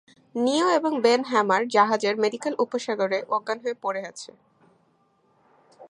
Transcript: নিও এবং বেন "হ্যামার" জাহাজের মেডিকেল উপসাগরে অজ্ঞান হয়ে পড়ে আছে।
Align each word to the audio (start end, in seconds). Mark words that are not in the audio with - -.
নিও 0.35 0.67
এবং 0.69 0.91
বেন 1.01 1.21
"হ্যামার" 1.25 1.61
জাহাজের 1.67 2.15
মেডিকেল 2.17 2.53
উপসাগরে 2.63 3.19
অজ্ঞান 3.29 3.57
হয়ে 3.63 3.75
পড়ে 3.83 4.01
আছে। 4.05 4.31